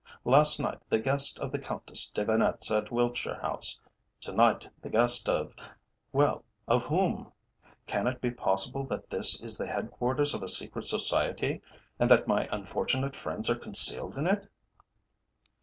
Last 0.25 0.59
night 0.59 0.79
the 0.89 0.97
guest 0.97 1.37
of 1.39 1.51
the 1.51 1.59
Countess 1.59 2.09
de 2.09 2.25
Venetza 2.25 2.77
at 2.79 2.91
Wiltshire 2.91 3.39
House: 3.39 3.79
to 4.21 4.31
night 4.31 4.67
the 4.81 4.89
guest 4.89 5.29
of 5.29 5.53
well, 6.11 6.43
of 6.67 6.85
whom? 6.85 7.31
Can 7.85 8.07
it 8.07 8.19
be 8.19 8.31
possible 8.31 8.83
that 8.87 9.11
this 9.11 9.39
is 9.43 9.59
the 9.59 9.67
head 9.67 9.91
quarters 9.91 10.33
of 10.33 10.41
a 10.41 10.47
secret 10.47 10.87
society, 10.87 11.61
and 11.99 12.09
that 12.09 12.25
my 12.27 12.49
unfortunate 12.51 13.15
friends 13.15 13.47
are 13.47 13.53
concealed 13.55 14.17
in 14.17 14.25
it?" 14.25 14.47